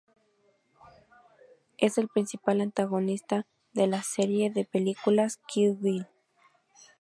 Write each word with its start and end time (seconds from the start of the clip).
Es 1.77 1.99
el 1.99 2.07
principal 2.07 2.59
antagonista 2.61 3.45
de 3.73 3.85
la 3.85 4.01
serie 4.01 4.49
de 4.49 4.65
películas 4.65 5.37
Kill 5.47 5.75
Bill. 5.79 6.07